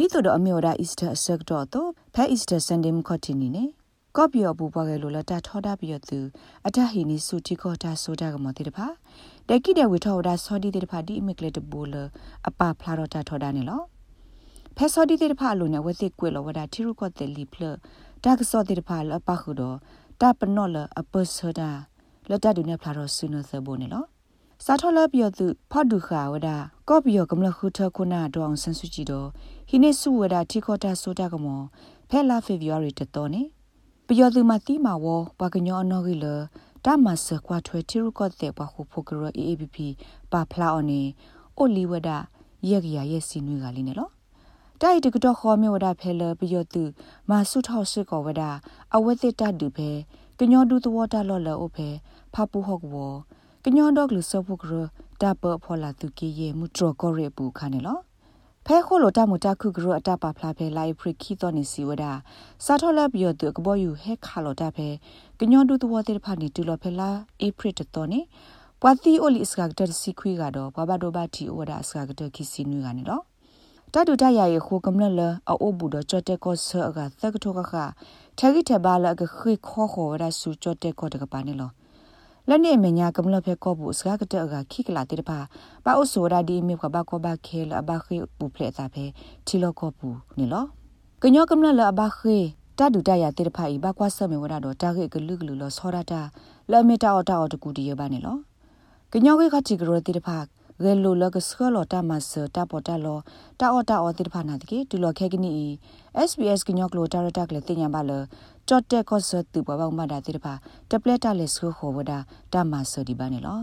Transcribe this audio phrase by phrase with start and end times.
[0.00, 3.64] ဒီတို့တော့အမျိုးဒါအစ္စတာဆက်တော့တော့ဖဲအစ္စတာဆန်ဒေးမခတ်တီနီနေ
[4.16, 6.18] ကော့ပီယောဘူပွားကလေးလတာထောတာပြီးသူ
[6.66, 8.86] အတဟီနီစုတီခေါ်တာဆိုတာကမတိတဖာ
[9.48, 11.94] တကိတဲ့ဝေထောဒါဆော်ဒီတဲ့တဖာဒီအမကလက်တဘူလ
[12.48, 13.82] အပဖလာတော့တာထောတာနေလော
[14.76, 17.62] ဖဲဆော်ဒီတဲ့တဖာလိုနေဝသိကွေလောဝဒါတီရုကောတဲ့လီဖလ
[18.24, 19.76] တာကဆော်တဲ့တဖာလအပခုတော့
[20.20, 21.70] တာပနော့လအပစဒါ
[22.30, 24.04] လတတူနေဖလာတော့ဆုနသဘောနေလော
[24.64, 26.48] စာထောလပြသူဖတ်ဒုခါဝဒ
[26.92, 29.28] ကော့ပီယောကမလခုထခုနာတောင်ဆန်စုကြည်တော့
[29.68, 31.62] ဟိနေစုဝဒတီခေါ်တာဆိုတာကမော
[32.08, 33.42] ဖဲလာဖေဗီယရီတတော်နေ
[34.06, 35.06] ပယောသူမတိမာဝ
[35.40, 36.26] ဘကညောနောဂီလ
[36.84, 39.76] တာမဆကွာထွေတီရုကော့တဲ့ဘခုဖိုကရ AABP
[40.32, 41.02] ပါဖလာအော်နေ
[41.58, 42.10] အိုလီဝဒ
[42.70, 44.08] ရက်ရရဲ့စီနွေကလေးနေလော
[44.80, 46.82] တိုက်တကတော့ခေါ်မြဝဒဖဲလပယောသူ
[47.30, 48.42] မာစုထောက်စစ်ကောဝဒ
[48.94, 49.90] အဝသိတတူဖဲ
[50.38, 51.88] ကညောဒူသဝတာလော်လောအိုဖဲ
[52.34, 52.96] ဖပူဟော့ဝ
[53.64, 54.74] ကညောဒေါကလစပုကရ
[55.20, 57.98] တာပဖောလာသူကီယေမူထရကောရေပူခါနေလော
[58.66, 62.04] ဖဲခိုလိုတမူတခုကရအတပါဖလာဖဲလိုက်ဖရခီတော်နေစီဝဒ
[62.64, 64.88] စာထောလပြီးတော့ကဘောယူဟဲခါလိုတဖဲ
[65.38, 68.20] ကညွန်ဒူတဝတဲ့ဖာနေတူလောဖဲလာအေဖရစ်တော်နေ
[68.80, 73.22] ပွာတီအိုလီစကကတစီခွေကတော့ဘဘဒိုဘတီဝဒစကကတခီစီနွေကနေတော့
[73.94, 77.72] တတူတရရခိုကမလလအိုဘူဒချတဲ့ကောဆာကသက်ကထောကခ
[78.38, 81.70] ထဂိထဘာလကခိခောခောဝဒဆူချတဲ့ကောတကပါနေလော
[82.52, 85.38] လက်နေမညာကမလဖဲကောဘူးစကားကတဲ့ကခိကလာတဲ့ပါ
[85.84, 89.04] ပါအိုဆိုရာဒီမေကဘာကောဘာခဲလအဘခိပူဖလက်တာဖဲ
[89.46, 90.64] ချီလောကောဘူးနေလော
[91.22, 92.36] ကညောကမလလအဘခိ
[92.78, 96.20] တဒူတရတဲ့ဖာဤဘကွာဆမေဝရတော့တာခိကလူကလူလောဆောရတာ
[96.70, 98.36] လမေတာအော်တာအော်တကူဒီရပါနေလော
[99.12, 100.38] ကညောခေခချီကရောတဲ့ဖာ
[100.82, 103.18] ဂဲလိုလကစခလောတာမဆတာပေါ်တာလော
[103.60, 105.52] တာအော်တာအော်တဲ့ဖာနာတကေဒူလောခဲကနီ
[106.28, 108.10] SBS ကညောကလိုတာရတာကလေတင်ညာပါလ
[108.72, 110.54] ကြော့တက်ကော့ဆတူဘဘောင်မဒါတိတပါ
[110.90, 112.12] တပလက်တလက်ဆူခေါ်ဝဒ
[112.52, 113.60] တမဆဒီပါနေလော